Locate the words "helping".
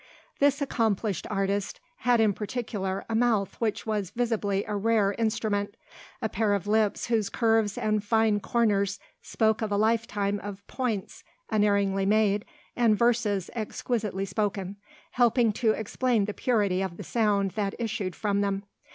15.11-15.53